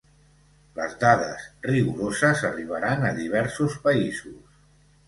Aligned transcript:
Les 0.79 0.95
dades 1.03 1.45
rigoroses 1.67 2.43
arribaran 2.51 3.07
a 3.13 3.17
diversos 3.21 3.79
països. 3.87 4.63